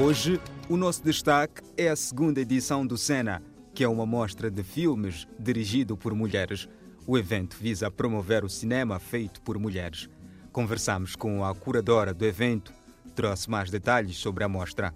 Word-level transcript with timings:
Hoje, 0.00 0.40
o 0.68 0.76
nosso 0.76 1.02
destaque 1.02 1.60
é 1.76 1.88
a 1.88 1.96
segunda 1.96 2.40
edição 2.40 2.86
do 2.86 2.96
Sena, 2.96 3.42
que 3.74 3.82
é 3.82 3.88
uma 3.88 4.06
mostra 4.06 4.48
de 4.48 4.62
filmes 4.62 5.26
dirigido 5.36 5.96
por 5.96 6.14
mulheres. 6.14 6.68
O 7.04 7.18
evento 7.18 7.56
visa 7.60 7.90
promover 7.90 8.44
o 8.44 8.48
cinema 8.48 9.00
feito 9.00 9.42
por 9.42 9.58
mulheres. 9.58 10.08
Conversamos 10.52 11.16
com 11.16 11.44
a 11.44 11.52
curadora 11.52 12.14
do 12.14 12.24
evento, 12.24 12.72
trouxe 13.16 13.50
mais 13.50 13.72
detalhes 13.72 14.16
sobre 14.16 14.44
a 14.44 14.48
mostra. 14.48 14.94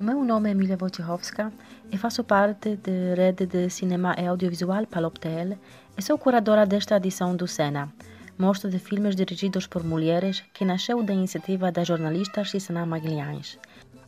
Meu 0.00 0.24
nome 0.24 0.48
é 0.48 0.52
Emilia 0.52 0.78
Wojciechowska 0.80 1.52
e 1.92 1.98
faço 1.98 2.24
parte 2.24 2.76
da 2.76 3.14
rede 3.14 3.44
de 3.44 3.68
cinema 3.68 4.16
e 4.18 4.26
audiovisual 4.26 4.86
Paloptel 4.86 5.58
e 5.98 6.02
sou 6.02 6.16
curadora 6.16 6.64
desta 6.64 6.96
edição 6.96 7.36
do 7.36 7.46
Sena, 7.46 7.92
mostra 8.38 8.70
de 8.70 8.78
filmes 8.78 9.14
dirigidos 9.14 9.66
por 9.66 9.84
mulheres 9.84 10.42
que 10.54 10.64
nasceu 10.64 11.02
da 11.02 11.12
iniciativa 11.12 11.70
da 11.70 11.84
jornalista 11.84 12.42
Cisana 12.42 12.86
Magalhães. 12.86 13.58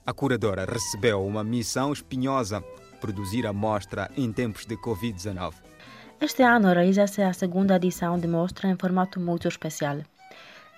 A 0.07 0.13
curadora 0.13 0.65
recebeu 0.65 1.27
uma 1.27 1.43
missão 1.43 1.93
espinhosa, 1.93 2.63
produzir 3.01 3.45
a 3.45 3.53
mostra 3.53 4.09
em 4.17 4.33
tempos 4.33 4.65
de 4.65 4.77
Covid-19. 4.77 5.55
Este 6.21 6.45
ano 6.45 6.73
realiza-se 6.73 7.23
a 7.23 7.33
segunda 7.33 7.75
edição 7.75 8.17
de 8.17 8.29
mostra 8.29 8.69
em 8.69 8.77
formato 8.77 9.19
muito 9.19 9.49
especial. 9.49 9.99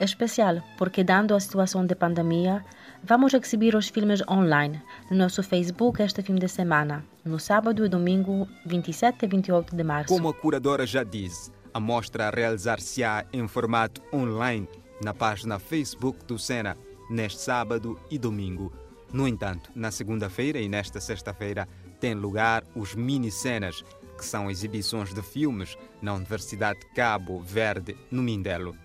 Especial 0.01 0.63
porque, 0.79 1.05
dando 1.05 1.35
a 1.35 1.41
situação 1.41 1.85
de 1.85 1.95
pandemia, 1.95 2.65
vamos 3.05 3.35
exibir 3.35 3.77
os 3.77 3.89
filmes 3.89 4.23
online 4.27 4.81
no 5.11 5.19
nosso 5.19 5.43
Facebook 5.43 6.03
este 6.03 6.23
fim 6.23 6.37
de 6.37 6.49
semana, 6.49 7.05
no 7.23 7.39
sábado 7.39 7.85
e 7.85 7.89
domingo 7.91 8.49
27 8.65 9.27
e 9.27 9.29
28 9.29 9.77
de 9.77 9.85
março. 9.85 10.15
Como 10.15 10.31
a 10.31 10.33
curadora 10.33 10.87
já 10.87 11.05
disse, 11.05 11.53
a 11.75 11.79
mostra 11.79 12.31
realizar-se-á 12.31 13.27
em 13.31 13.47
formato 13.47 14.01
online 14.11 14.67
na 15.05 15.13
página 15.13 15.59
Facebook 15.59 16.25
do 16.25 16.39
Sena, 16.39 16.79
neste 17.11 17.41
sábado 17.43 18.01
e 18.11 18.19
domingo. 18.19 18.73
No 19.13 19.27
entanto, 19.27 19.71
na 19.75 19.91
segunda-feira 19.91 20.59
e 20.61 20.69
nesta 20.69 21.01
sexta-feira 21.01 21.67
tem 21.99 22.15
lugar 22.15 22.65
os 22.75 22.95
mini-cenas, 22.95 23.83
que 24.17 24.25
são 24.25 24.51
exibições 24.51 25.15
de 25.15 25.23
filmes 25.23 25.79
na 26.03 26.15
Universidade 26.15 26.81
de 26.81 26.87
Cabo 26.95 27.41
Verde, 27.41 27.97
no 28.11 28.23
Mindelo. 28.23 28.77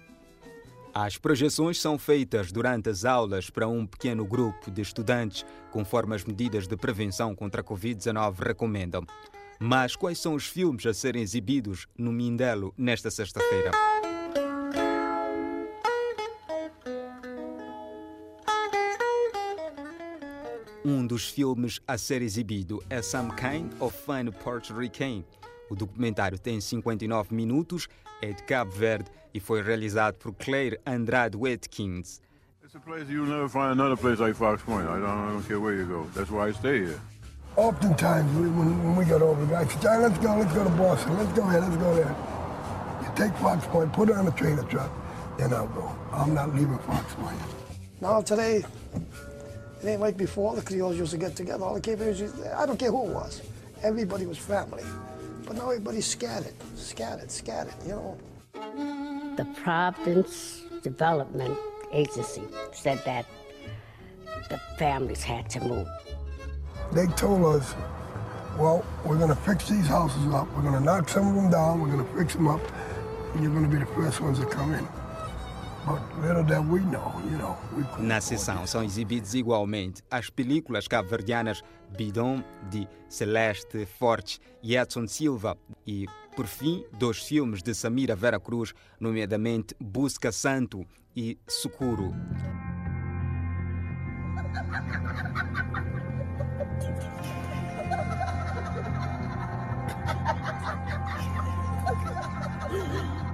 As 0.93 1.17
projeções 1.17 1.81
são 1.81 1.97
feitas 1.97 2.51
durante 2.51 2.87
as 2.87 3.03
aulas 3.03 3.49
para 3.49 3.67
um 3.67 3.85
pequeno 3.85 4.23
grupo 4.25 4.69
de 4.69 4.81
estudantes, 4.81 5.43
conforme 5.71 6.15
as 6.15 6.23
medidas 6.23 6.67
de 6.67 6.77
prevenção 6.77 7.35
contra 7.35 7.61
a 7.61 7.63
Covid-19 7.63 8.45
recomendam. 8.45 9.03
Mas 9.59 9.95
quais 9.95 10.19
são 10.19 10.35
os 10.35 10.45
filmes 10.45 10.85
a 10.85 10.93
serem 10.93 11.23
exibidos 11.23 11.87
no 11.97 12.11
Mindelo 12.11 12.73
nesta 12.77 13.09
sexta-feira? 13.09 13.71
Um 20.85 21.07
dos 21.07 21.29
filmes 21.29 21.79
a 21.87 21.97
ser 21.97 22.21
exibido 22.21 22.83
é 22.89 23.01
Some 23.01 23.31
Kind 23.35 23.71
of 23.79 23.97
Fun 23.97 24.25
Puerto 24.43 24.73
Rican. 24.73 25.23
O 25.69 25.75
documentário 25.75 26.37
tem 26.37 26.59
59 26.59 27.33
minutos, 27.33 27.87
é 28.21 28.33
de 28.33 28.43
Cabo 28.43 28.71
Verde 28.71 29.09
e 29.33 29.39
foi 29.39 29.61
realizado 29.61 30.15
por 30.15 30.33
Claire 30.33 30.77
Andrade 30.85 31.37
Watkins. 31.37 32.21
It's 32.61 32.75
a 32.75 32.79
place 32.79 33.09
you'll 33.09 33.29
never 33.29 33.47
find 33.47 33.71
another 33.71 33.95
place 33.95 34.19
like 34.19 34.33
Fox 34.35 34.61
Point. 34.63 34.85
I 34.89 34.99
don't, 34.99 35.05
I 35.05 35.31
don't 35.31 35.47
care 35.47 35.57
where 35.57 35.73
you 35.73 35.85
go. 35.85 36.05
That's 36.13 36.29
why 36.29 36.49
I 36.49 36.53
stay 36.53 36.79
here. 36.79 36.99
Oftentimes, 37.55 38.29
we, 38.35 38.49
when, 38.49 38.83
when 38.83 38.95
we 38.97 39.05
got 39.05 39.21
over, 39.21 39.39
the 39.45 39.53
guy 39.53 39.65
said, 39.65 39.81
John, 39.81 40.01
let's 40.01 40.17
go, 40.17 40.35
let's 40.35 40.53
go 40.53 40.65
to 40.65 40.69
Boston. 40.71 41.17
Let's 41.17 41.31
go 41.31 41.47
here, 41.47 41.61
let's 41.61 41.77
go 41.77 41.95
there. 41.95 42.13
You 43.03 43.11
take 43.15 43.33
Fox 43.37 43.65
Point, 43.67 43.93
put 43.93 44.09
it 44.09 44.15
on 44.15 44.27
a 44.27 44.31
trailer 44.31 44.63
truck, 44.63 44.91
then 45.37 45.53
I'll 45.53 45.67
go. 45.67 45.89
I'm 46.11 46.33
not 46.33 46.53
leaving 46.53 46.77
Fox 46.79 47.13
Point. 47.13 47.39
Now 48.01 48.21
today, 48.21 48.65
it 49.83 49.87
ain't 49.87 50.01
like 50.01 50.17
before. 50.17 50.55
The 50.55 50.61
Creoles 50.61 50.97
used 50.97 51.11
to 51.11 51.17
get 51.17 51.35
together. 51.35 51.63
All 51.63 51.73
the 51.73 51.81
Cape 51.81 51.99
used 51.99 52.19
to, 52.19 52.57
I 52.57 52.65
don't 52.65 52.77
care 52.77 52.91
who 52.91 53.07
it 53.07 53.13
was. 53.13 53.41
Everybody 53.81 54.25
was 54.25 54.37
family. 54.37 54.83
But 55.45 55.57
now 55.57 55.69
everybody's 55.69 56.05
scattered, 56.05 56.53
scattered, 56.75 57.29
scattered, 57.29 57.73
you 57.85 57.89
know. 57.89 58.17
The 59.35 59.45
Providence 59.61 60.61
Development 60.81 61.57
Agency 61.91 62.43
said 62.71 63.01
that 63.05 63.25
the 64.49 64.57
families 64.77 65.23
had 65.23 65.49
to 65.51 65.59
move. 65.61 65.87
They 66.93 67.07
told 67.07 67.55
us, 67.55 67.73
well, 68.57 68.85
we're 69.03 69.17
going 69.17 69.29
to 69.29 69.35
fix 69.35 69.67
these 69.67 69.87
houses 69.87 70.33
up. 70.33 70.47
We're 70.55 70.61
going 70.61 70.75
to 70.75 70.79
knock 70.79 71.09
some 71.09 71.27
of 71.27 71.35
them 71.35 71.51
down. 71.51 71.81
We're 71.81 71.91
going 71.91 72.05
to 72.05 72.17
fix 72.17 72.35
them 72.35 72.47
up. 72.47 72.61
And 73.33 73.43
you're 73.43 73.51
going 73.51 73.63
to 73.63 73.69
be 73.69 73.79
the 73.79 73.85
first 73.87 74.21
ones 74.21 74.39
to 74.39 74.45
come 74.45 74.73
in. 74.73 74.87
Na 77.99 78.21
sessão 78.21 78.65
são 78.65 78.83
exibidos 78.83 79.33
igualmente 79.33 80.01
as 80.09 80.29
películas 80.29 80.87
cabo-verdianas 80.87 81.61
Bidon, 81.97 82.43
de 82.69 82.87
Celeste 83.09 83.85
Fortes 83.85 84.39
e 84.61 84.77
Edson 84.77 85.07
Silva 85.07 85.57
e, 85.85 86.07
por 86.35 86.47
fim, 86.47 86.85
dois 86.97 87.17
filmes 87.19 87.61
de 87.61 87.73
Samira 87.73 88.15
Vera 88.15 88.39
Cruz, 88.39 88.73
nomeadamente 88.99 89.75
Busca 89.79 90.31
Santo 90.31 90.85
e 91.15 91.37
Socorro. 91.47 92.13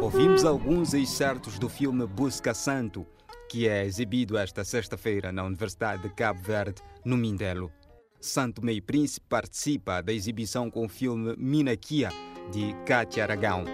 Ouvimos 0.00 0.44
alguns 0.44 0.94
excertos 0.94 1.58
do 1.58 1.68
filme 1.68 2.06
Busca 2.06 2.54
Santo, 2.54 3.06
que 3.50 3.66
é 3.66 3.84
exibido 3.84 4.38
esta 4.38 4.64
sexta-feira 4.64 5.32
na 5.32 5.44
Universidade 5.44 6.02
de 6.02 6.10
Cabo 6.10 6.40
Verde, 6.42 6.82
no 7.04 7.16
Mindelo. 7.16 7.72
Santo 8.20 8.64
Meio 8.64 8.82
Príncipe 8.82 9.26
participa 9.28 10.00
da 10.00 10.12
exibição 10.12 10.70
com 10.70 10.84
o 10.84 10.88
filme 10.88 11.34
Minaquia, 11.36 12.10
de 12.52 12.74
Cátia 12.84 13.24
Aragão. 13.24 13.64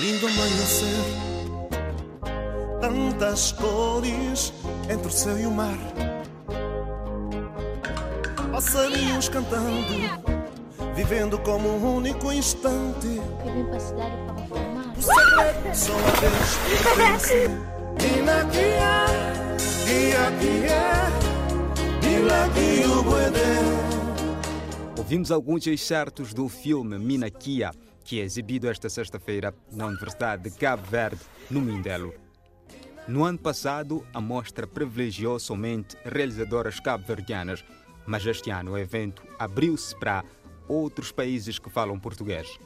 Lindo 0.00 0.28
amanhecer, 0.28 1.04
tantas 2.80 3.50
cores 3.50 4.52
entre 4.88 5.08
o 5.08 5.10
céu 5.10 5.36
e 5.38 5.44
o 5.44 5.50
mar. 5.50 5.76
Passarinhos 8.52 9.28
cantando, 9.28 9.84
vivendo 10.94 11.36
como 11.38 11.68
um 11.68 11.96
único 11.96 12.32
instante. 12.32 13.20
Eu 13.44 13.52
vim 13.52 13.64
pra 13.64 13.80
cidade 13.80 14.16
pra 14.24 14.34
reformar. 14.40 14.94
O 14.96 15.02
segredo 15.02 15.74
só 15.74 15.92
a 15.94 16.10
Deus 16.20 16.56
pertence. 16.84 17.50
Dina 17.98 18.44
guia, 18.44 19.06
guia, 19.84 20.30
guia, 20.38 21.10
dila 22.00 22.48
guia, 22.54 23.02
puede. 23.02 23.47
Ouvimos 25.08 25.30
alguns 25.30 25.66
excertos 25.66 26.34
do 26.34 26.50
filme 26.50 26.98
Minaquia, 26.98 27.70
que 28.04 28.20
é 28.20 28.24
exibido 28.24 28.68
esta 28.68 28.90
sexta-feira 28.90 29.54
na 29.72 29.86
Universidade 29.86 30.42
de 30.42 30.50
Cabo 30.50 30.82
Verde, 30.82 31.22
no 31.50 31.62
Mindelo. 31.62 32.12
No 33.08 33.24
ano 33.24 33.38
passado, 33.38 34.04
a 34.12 34.20
mostra 34.20 34.66
privilegiou 34.66 35.38
somente 35.38 35.96
realizadoras 36.04 36.78
cabo-verdianas, 36.78 37.64
mas 38.04 38.26
este 38.26 38.50
ano 38.50 38.72
o 38.72 38.76
evento 38.76 39.22
abriu-se 39.38 39.98
para 39.98 40.22
outros 40.68 41.10
países 41.10 41.58
que 41.58 41.70
falam 41.70 41.98
português. 41.98 42.58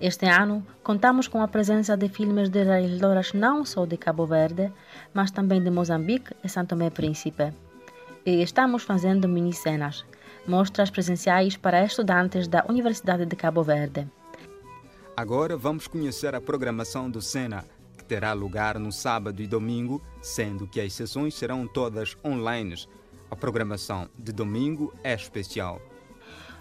Este 0.00 0.26
ano, 0.26 0.64
contamos 0.84 1.26
com 1.26 1.42
a 1.42 1.48
presença 1.48 1.96
de 1.96 2.08
filmes 2.08 2.48
de 2.48 2.62
realizadoras 2.62 3.32
não 3.32 3.64
só 3.64 3.84
de 3.84 3.96
Cabo 3.96 4.24
Verde, 4.24 4.72
mas 5.12 5.32
também 5.32 5.60
de 5.60 5.68
Moçambique 5.68 6.32
e 6.44 6.48
São 6.48 6.64
Tomé 6.64 6.86
e 6.86 6.90
Príncipe. 6.92 7.52
E 8.24 8.40
estamos 8.40 8.84
fazendo 8.84 9.26
mini-cenas, 9.26 10.04
mostras 10.48 10.90
presenciais 10.90 11.56
para 11.56 11.84
estudantes 11.84 12.48
da 12.48 12.64
Universidade 12.68 13.26
de 13.26 13.36
Cabo 13.36 13.62
Verde. 13.62 14.08
Agora 15.16 15.56
vamos 15.56 15.86
conhecer 15.86 16.34
a 16.34 16.40
programação 16.40 17.10
do 17.10 17.20
Sena, 17.20 17.64
que 17.96 18.04
terá 18.04 18.32
lugar 18.32 18.78
no 18.78 18.90
sábado 18.90 19.42
e 19.42 19.46
domingo, 19.46 20.02
sendo 20.22 20.66
que 20.66 20.80
as 20.80 20.92
sessões 20.92 21.34
serão 21.34 21.66
todas 21.66 22.16
online. 22.24 22.74
A 23.30 23.36
programação 23.36 24.08
de 24.18 24.32
domingo 24.32 24.94
é 25.04 25.12
especial. 25.12 25.82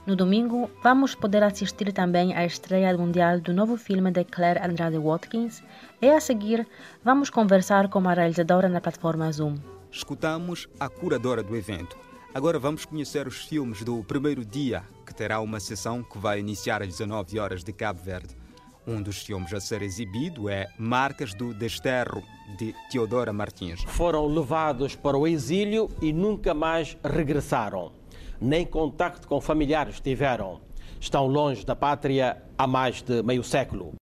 No 0.08 0.16
domingo, 0.16 0.72
vamos 0.82 1.14
poder 1.14 1.44
assistir 1.44 1.92
também 1.92 2.34
à 2.34 2.46
estreia 2.46 2.98
mundial 2.98 3.42
do 3.42 3.54
novo 3.54 3.76
filme 3.78 4.10
de 4.10 4.24
Claire 4.24 4.60
Andrade 4.64 4.98
Watkins 4.98 5.62
e, 6.02 6.10
a 6.10 6.20
seguir, 6.20 6.66
vamos 7.04 7.30
conversar 7.30 7.90
com 7.90 8.08
a 8.08 8.14
realizadora 8.14 8.70
na 8.70 8.80
plataforma 8.80 9.32
Zoom. 9.32 9.58
Escutamos 9.92 10.68
a 10.80 10.88
curadora 10.88 11.44
do 11.44 11.56
evento. 11.56 12.07
Agora 12.38 12.60
vamos 12.60 12.86
conhecer 12.86 13.26
os 13.26 13.46
filmes 13.46 13.82
do 13.82 14.04
primeiro 14.04 14.46
dia, 14.46 14.84
que 15.04 15.12
terá 15.12 15.40
uma 15.40 15.60
sessão 15.60 16.04
que 16.04 16.20
vai 16.20 16.40
iniciar 16.40 16.84
às 16.84 16.90
19 16.90 17.40
horas 17.40 17.64
de 17.64 17.74
Cabo 17.74 18.00
Verde. 18.00 18.38
Um 18.86 19.02
dos 19.02 19.24
filmes 19.24 19.52
a 19.56 19.60
ser 19.60 19.82
exibido 19.82 20.48
é 20.48 20.68
Marcas 20.78 21.34
do 21.34 21.52
Desterro, 21.52 22.22
de 22.56 22.76
Teodora 22.92 23.34
Martins. 23.34 23.82
Foram 23.88 24.28
levados 24.28 24.96
para 24.96 25.18
o 25.18 25.26
exílio 25.26 25.90
e 26.00 26.14
nunca 26.14 26.54
mais 26.54 26.96
regressaram. 27.04 27.92
Nem 28.40 28.68
contacto 28.68 29.28
com 29.28 29.42
familiares 29.42 30.00
tiveram. 30.00 30.62
Estão 31.00 31.26
longe 31.26 31.66
da 31.66 31.76
pátria 31.76 32.40
há 32.56 32.68
mais 32.68 33.02
de 33.02 33.24
meio 33.24 33.44
século. 33.44 33.96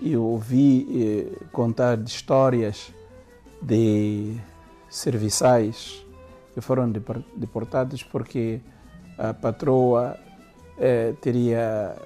Eu 0.00 0.24
ouvi 0.24 0.86
eh, 0.88 1.44
contar 1.52 1.98
de 1.98 2.08
histórias 2.08 2.90
de 3.60 4.34
serviçais 4.88 6.04
que 6.54 6.60
foram 6.60 6.90
deportados 7.36 8.02
porque 8.02 8.60
a 9.16 9.34
patroa 9.34 10.18
eh, 10.78 11.14
teria 11.20 11.96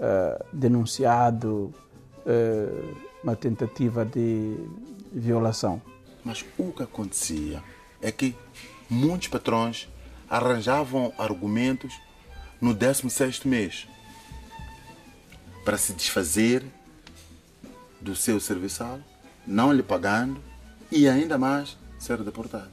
eh, 0.00 0.44
denunciado 0.52 1.74
eh, 2.24 2.94
uma 3.22 3.34
tentativa 3.34 4.04
de 4.04 4.56
violação. 5.12 5.82
Mas 6.24 6.44
o 6.56 6.72
que 6.72 6.82
acontecia 6.82 7.62
é 8.00 8.12
que 8.12 8.36
muitos 8.88 9.28
patrões 9.28 9.88
arranjavam 10.30 11.12
argumentos 11.18 11.92
no 12.60 12.74
16º 12.74 13.46
mês 13.46 13.88
para 15.64 15.76
se 15.76 15.92
desfazer 15.92 16.64
do 18.00 18.14
seu 18.14 18.38
serviçal, 18.38 19.00
não 19.46 19.72
lhe 19.72 19.82
pagando 19.82 20.40
e 20.90 21.08
ainda 21.08 21.36
mais 21.36 21.76
ser 21.98 22.22
deportado. 22.22 22.70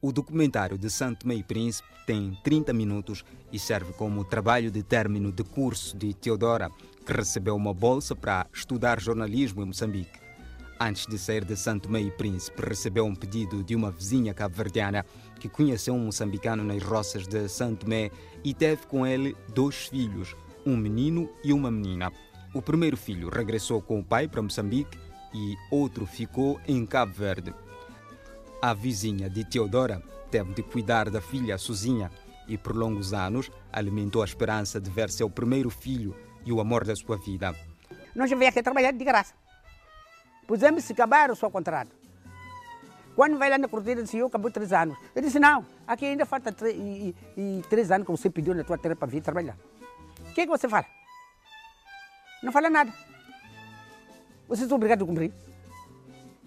O 0.00 0.12
documentário 0.12 0.76
de 0.76 0.90
Santo 0.90 1.26
Meio 1.26 1.42
Príncipe 1.42 1.88
tem 2.06 2.38
30 2.44 2.72
minutos 2.72 3.24
e 3.52 3.58
serve 3.58 3.92
como 3.94 4.24
trabalho 4.24 4.70
de 4.70 4.82
término 4.82 5.32
de 5.32 5.42
curso 5.42 5.96
de 5.96 6.14
Teodora, 6.14 6.70
que 7.04 7.12
recebeu 7.12 7.56
uma 7.56 7.72
bolsa 7.72 8.14
para 8.14 8.46
estudar 8.52 9.00
jornalismo 9.00 9.62
em 9.62 9.66
Moçambique. 9.66 10.20
Antes 10.78 11.06
de 11.06 11.18
sair 11.18 11.44
de 11.44 11.56
Santo 11.56 11.90
Meio 11.90 12.12
Príncipe, 12.12 12.62
recebeu 12.62 13.06
um 13.06 13.14
pedido 13.14 13.64
de 13.64 13.74
uma 13.74 13.90
vizinha 13.90 14.34
cabo-verdiana 14.34 15.06
que 15.40 15.48
conheceu 15.48 15.94
um 15.94 16.04
moçambicano 16.04 16.62
nas 16.62 16.82
roças 16.82 17.26
de 17.26 17.48
Santo 17.48 17.88
Mé 17.88 18.10
e 18.44 18.52
teve 18.52 18.86
com 18.86 19.06
ele 19.06 19.34
dois 19.54 19.86
filhos, 19.86 20.36
um 20.66 20.76
menino 20.76 21.30
e 21.42 21.52
uma 21.52 21.70
menina. 21.70 22.12
O 22.52 22.60
primeiro 22.60 22.96
filho 22.96 23.30
regressou 23.30 23.80
com 23.80 24.00
o 24.00 24.04
pai 24.04 24.28
para 24.28 24.42
Moçambique 24.42 24.98
e 25.32 25.56
outro 25.70 26.04
ficou 26.04 26.60
em 26.68 26.84
Cabo 26.84 27.12
Verde. 27.12 27.54
A 28.60 28.72
vizinha 28.72 29.28
de 29.28 29.44
Teodora 29.44 30.02
teve 30.30 30.54
de 30.54 30.62
cuidar 30.62 31.10
da 31.10 31.20
filha 31.20 31.58
sozinha 31.58 32.10
e 32.48 32.56
por 32.56 32.74
longos 32.74 33.12
anos 33.12 33.50
alimentou 33.72 34.22
a 34.22 34.24
esperança 34.24 34.80
de 34.80 34.90
ver 34.90 35.10
seu 35.10 35.28
primeiro 35.28 35.68
filho 35.68 36.16
e 36.44 36.52
o 36.52 36.60
amor 36.60 36.84
da 36.84 36.96
sua 36.96 37.18
vida. 37.18 37.54
Nós 38.14 38.30
vamos 38.30 38.46
aqui 38.46 38.62
trabalhar 38.62 38.92
de 38.92 39.04
graça. 39.04 39.34
Pusemos 40.46 40.84
se 40.84 40.92
acabar 40.92 41.30
o 41.30 41.36
seu 41.36 41.50
contrato. 41.50 41.94
Quando 43.14 43.38
vai 43.38 43.50
lá 43.50 43.58
na 43.58 43.68
cortina, 43.68 44.02
disse, 44.02 44.18
eu 44.18 44.26
acabou 44.26 44.50
três 44.50 44.72
anos. 44.72 44.96
Eu 45.14 45.22
disse, 45.22 45.38
não, 45.38 45.64
aqui 45.86 46.06
ainda 46.06 46.24
falta 46.24 46.52
três, 46.52 46.76
e, 46.76 47.14
e, 47.36 47.62
três 47.68 47.90
anos 47.90 48.06
que 48.06 48.10
você 48.10 48.30
pediu 48.30 48.54
na 48.54 48.62
tua 48.62 48.78
terra 48.78 48.94
para 48.94 49.08
vir 49.08 49.22
trabalhar. 49.22 49.56
O 50.30 50.34
que, 50.34 50.42
é 50.42 50.44
que 50.44 50.50
você 50.50 50.68
fala? 50.68 50.86
Não 52.42 52.52
fala 52.52 52.70
nada. 52.70 52.92
Vocês 54.48 54.68
são 54.68 54.76
obrigados 54.76 55.02
a 55.02 55.06
cumprir. 55.06 55.32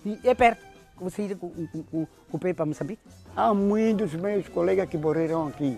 E 0.06 0.20
é 0.24 0.34
perto 0.34 0.69
você 1.04 1.24
ir 1.24 1.36
com, 1.36 1.50
com, 1.50 1.84
com, 1.84 2.06
com 2.06 2.38
o 2.38 2.40
pé 2.40 2.54
para 2.54 2.66
Moçambique. 2.66 3.02
Há 3.36 3.54
muitos 3.54 4.14
meus 4.14 4.48
colegas 4.50 4.90
que 4.90 4.98
morreram 4.98 5.48
aqui. 5.48 5.78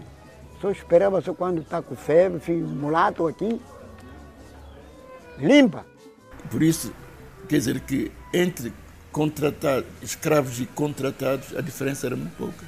Só 0.61 0.69
esperava 0.69 1.21
só 1.21 1.33
quando 1.33 1.61
está 1.61 1.81
com 1.81 1.95
febre, 1.95 2.39
filho 2.39 2.67
mulato 2.67 3.27
aqui. 3.27 3.59
Limpa. 5.37 5.85
Por 6.49 6.61
isso, 6.61 6.93
quer 7.49 7.57
dizer 7.57 7.79
que 7.81 8.11
entre 8.33 8.71
contratados, 9.11 9.89
escravos 10.01 10.59
e 10.59 10.65
contratados, 10.65 11.55
a 11.55 11.61
diferença 11.61 12.05
era 12.07 12.15
muito 12.15 12.35
pouca. 12.37 12.65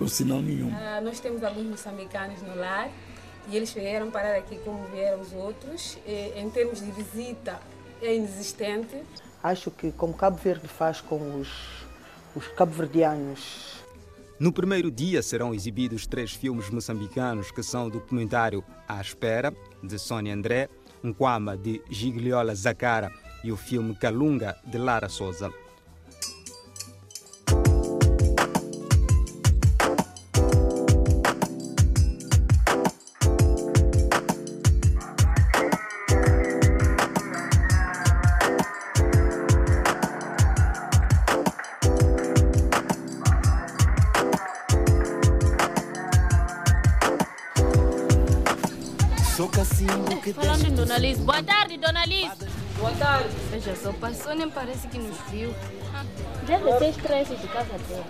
Ou 0.00 0.08
se 0.08 0.24
não 0.24 0.40
nenhuma. 0.40 0.76
Ah, 0.76 1.00
nós 1.00 1.20
temos 1.20 1.42
alguns 1.42 1.64
moçambicanos 1.64 2.42
no 2.42 2.56
lar 2.56 2.90
e 3.48 3.56
eles 3.56 3.72
vieram 3.72 4.10
parar 4.10 4.36
aqui 4.36 4.58
como 4.64 4.84
vieram 4.86 5.20
os 5.20 5.32
outros. 5.32 5.98
E, 6.06 6.32
em 6.36 6.48
termos 6.50 6.80
de 6.80 6.90
visita, 6.90 7.60
é 8.02 8.14
inexistente. 8.14 9.02
Acho 9.44 9.70
que 9.70 9.92
como 9.92 10.14
Cabo 10.14 10.38
Verde 10.38 10.66
faz 10.66 11.02
com 11.02 11.38
os, 11.38 11.50
os 12.34 12.48
cabo-verdianos. 12.48 13.74
No 14.40 14.50
primeiro 14.50 14.90
dia 14.90 15.20
serão 15.22 15.52
exibidos 15.52 16.06
três 16.06 16.32
filmes 16.32 16.70
moçambicanos 16.70 17.50
que 17.50 17.62
são 17.62 17.88
o 17.88 17.90
documentário 17.90 18.64
À 18.88 18.98
Espera, 19.02 19.54
de 19.82 19.98
Sônia 19.98 20.32
André, 20.32 20.70
um 21.04 21.10
Nkwama, 21.10 21.58
de 21.58 21.82
Gigliola 21.90 22.54
Zacara 22.54 23.12
e 23.44 23.52
o 23.52 23.56
filme 23.58 23.94
Calunga, 23.94 24.56
de 24.64 24.78
Lara 24.78 25.10
Souza. 25.10 25.52
Falando 49.54 50.66
em 50.66 50.74
Dona 50.74 50.98
Liz. 50.98 51.20
Boa 51.20 51.40
tarde, 51.40 51.76
Dona 51.76 52.04
Liz. 52.04 52.32
Boa 52.76 52.90
tarde. 52.90 53.28
Veja 53.52 53.76
só, 53.76 53.92
passou 53.92 54.34
nem 54.34 54.50
parece 54.50 54.88
que 54.88 54.98
nos 54.98 55.16
viu. 55.30 55.54
Deve 56.44 56.72
ter 56.78 56.88
estresse 56.88 57.36
de 57.36 57.46
casa 57.46 57.78
dela. 57.88 58.04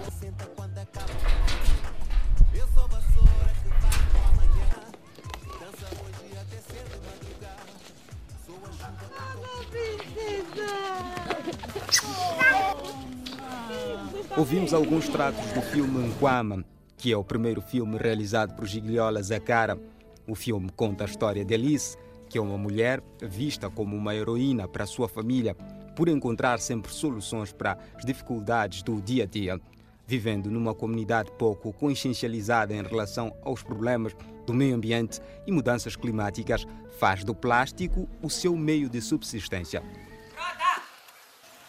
Ouvimos 14.39 14.72
alguns 14.72 15.08
tratos 15.10 15.44
do 15.53 15.60
filme 15.60 16.08
Nkwama, 16.08 16.65
que 16.96 17.13
é 17.13 17.17
o 17.19 17.22
primeiro 17.22 17.60
filme 17.60 17.98
realizado 17.98 18.55
por 18.56 18.67
Gigliola 18.67 19.22
Zacara. 19.22 19.79
O 20.26 20.34
filme 20.34 20.70
conta 20.70 21.04
a 21.04 21.06
história 21.06 21.44
de 21.44 21.54
Alice, 21.54 21.96
que 22.28 22.38
é 22.38 22.40
uma 22.40 22.56
mulher 22.56 23.02
vista 23.22 23.69
como 23.69 23.94
uma 23.96 24.14
heroína 24.14 24.66
para 24.66 24.84
a 24.84 24.86
sua 24.86 25.08
família, 25.08 25.54
por 25.94 26.08
encontrar 26.08 26.58
sempre 26.58 26.93
soluções 26.93 27.52
para 27.52 27.78
as 27.94 28.04
dificuldades 28.04 28.82
do 28.82 29.00
dia 29.00 29.24
a 29.24 29.26
dia. 29.26 29.60
Vivendo 30.06 30.50
numa 30.50 30.74
comunidade 30.74 31.31
pouco 31.38 31.72
consciencializada 31.72 32.74
em 32.74 32.82
relação 32.82 33.34
aos 33.43 33.62
problemas 33.62 34.14
do 34.46 34.52
meio 34.52 34.74
ambiente 34.74 35.20
e 35.46 35.52
mudanças 35.52 35.96
climáticas, 35.96 36.66
faz 36.98 37.24
do 37.24 37.34
plástico 37.34 38.08
o 38.22 38.28
seu 38.28 38.56
meio 38.56 38.88
de 38.88 39.00
subsistência. 39.00 39.82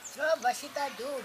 Soba, 0.03 0.53
se 0.53 0.67
tá 0.69 0.89
duro. 0.97 1.23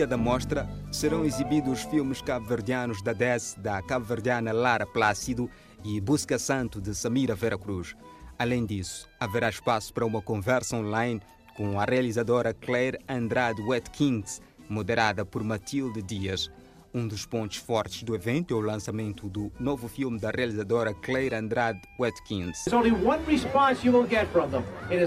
Dia 0.00 0.06
da 0.06 0.16
mostra, 0.16 0.66
serão 0.90 1.26
exibidos 1.26 1.82
filmes 1.82 2.22
cabo-verdianos 2.22 3.02
da 3.02 3.12
DES, 3.12 3.54
da 3.58 3.82
cabo-verdiana 3.82 4.50
Lara 4.50 4.86
Plácido 4.86 5.50
e 5.84 6.00
Busca 6.00 6.38
Santo, 6.38 6.80
de 6.80 6.94
Samira 6.94 7.34
Vera 7.34 7.58
Cruz. 7.58 7.94
Além 8.38 8.64
disso, 8.64 9.10
haverá 9.20 9.50
espaço 9.50 9.92
para 9.92 10.06
uma 10.06 10.22
conversa 10.22 10.74
online 10.74 11.20
com 11.54 11.78
a 11.78 11.84
realizadora 11.84 12.54
Claire 12.54 12.98
Andrade 13.06 13.60
Watkins, 13.60 14.40
moderada 14.70 15.22
por 15.22 15.44
Matilde 15.44 16.00
Dias. 16.00 16.50
Um 16.94 17.06
dos 17.06 17.26
pontos 17.26 17.58
fortes 17.58 18.02
do 18.02 18.14
evento 18.14 18.54
é 18.54 18.56
o 18.56 18.60
lançamento 18.60 19.28
do 19.28 19.52
novo 19.60 19.86
filme 19.86 20.18
da 20.18 20.30
realizadora 20.30 20.94
Claire 20.94 21.34
Andrade 21.34 21.82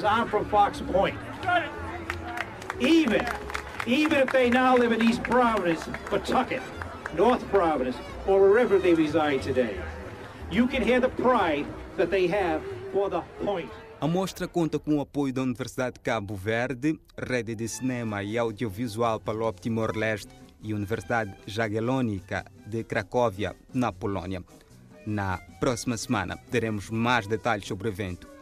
I'm 0.04 0.28
from 0.30 0.46
Fox 0.46 0.82
Point. 0.82 1.18
Even, 2.80 3.26
even 3.86 4.20
if 4.20 4.32
they 4.32 4.50
now 4.50 4.78
live 4.78 4.92
in 4.92 5.02
East 5.02 5.22
Providence, 5.24 5.84
Pawtucket, 6.10 6.62
North 7.18 7.44
Providence, 7.50 7.98
or 8.28 8.40
wherever 8.40 8.80
they 8.80 8.94
reside 8.94 9.42
today, 9.42 9.76
you 10.52 10.68
can 10.68 10.82
hear 10.82 11.00
the 11.00 11.10
pride 11.10 11.66
that 11.98 12.10
they 12.10 12.28
have 12.28 12.62
for 12.92 13.10
the 13.10 13.22
point. 13.44 13.70
A 14.00 14.08
mostra 14.08 14.48
conta 14.48 14.80
com 14.80 14.98
o 14.98 15.02
apoio 15.02 15.34
da 15.34 15.42
Universidade 15.42 15.94
de 15.94 16.00
Cabo 16.02 16.36
Verde, 16.36 17.00
Rede 17.18 17.56
de 17.56 17.68
Cinema 17.68 18.22
e 18.22 18.38
Audiovisual 18.38 19.20
Palop 19.20 19.60
Timor-Leste 19.62 20.34
e 20.62 20.74
Universidade 20.74 21.34
Jagiellônica 21.46 22.46
de 22.66 22.84
Cracóvia, 22.84 23.56
na 23.74 23.92
Polônia. 23.92 24.44
Na 25.06 25.38
próxima 25.60 25.98
semana 25.98 26.38
teremos 26.52 26.90
mais 26.90 27.28
detalhes 27.28 27.68
sobre 27.68 27.88
o 27.88 27.92
evento. 27.92 28.33